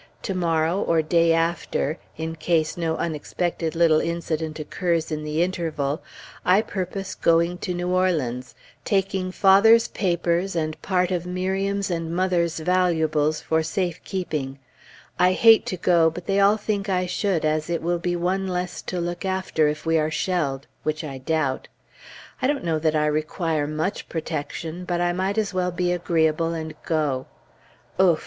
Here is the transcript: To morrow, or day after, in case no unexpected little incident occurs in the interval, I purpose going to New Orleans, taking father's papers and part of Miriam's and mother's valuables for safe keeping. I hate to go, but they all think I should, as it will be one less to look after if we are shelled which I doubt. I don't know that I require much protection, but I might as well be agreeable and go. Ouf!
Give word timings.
To 0.23 0.33
morrow, 0.33 0.81
or 0.81 1.03
day 1.03 1.31
after, 1.31 1.99
in 2.17 2.35
case 2.35 2.75
no 2.75 2.97
unexpected 2.97 3.75
little 3.75 3.99
incident 3.99 4.59
occurs 4.59 5.11
in 5.11 5.23
the 5.23 5.43
interval, 5.43 6.01
I 6.43 6.63
purpose 6.63 7.13
going 7.13 7.59
to 7.59 7.75
New 7.75 7.89
Orleans, 7.91 8.55
taking 8.83 9.31
father's 9.31 9.89
papers 9.89 10.55
and 10.55 10.81
part 10.81 11.11
of 11.11 11.27
Miriam's 11.27 11.91
and 11.91 12.09
mother's 12.15 12.59
valuables 12.59 13.41
for 13.41 13.61
safe 13.61 14.03
keeping. 14.03 14.57
I 15.19 15.33
hate 15.33 15.67
to 15.67 15.77
go, 15.77 16.09
but 16.09 16.25
they 16.25 16.39
all 16.39 16.57
think 16.57 16.89
I 16.89 17.05
should, 17.05 17.45
as 17.45 17.69
it 17.69 17.83
will 17.83 17.99
be 17.99 18.15
one 18.15 18.47
less 18.47 18.81
to 18.81 18.99
look 18.99 19.23
after 19.23 19.67
if 19.67 19.85
we 19.85 19.99
are 19.99 20.09
shelled 20.09 20.65
which 20.81 21.03
I 21.03 21.19
doubt. 21.19 21.67
I 22.41 22.47
don't 22.47 22.63
know 22.63 22.79
that 22.79 22.95
I 22.95 23.05
require 23.05 23.67
much 23.67 24.09
protection, 24.09 24.83
but 24.83 24.99
I 24.99 25.13
might 25.13 25.37
as 25.37 25.53
well 25.53 25.69
be 25.69 25.91
agreeable 25.91 26.55
and 26.55 26.73
go. 26.87 27.27
Ouf! 28.01 28.19